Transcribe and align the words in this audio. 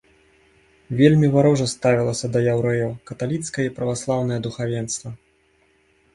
Вельмі 1.01 1.27
варожа 1.35 1.67
ставілася 1.73 2.31
да 2.37 2.41
яўрэяў 2.55 2.91
каталіцкае 3.11 3.67
і 3.69 3.75
праваслаўнае 3.77 4.39
духавенства. 4.51 5.09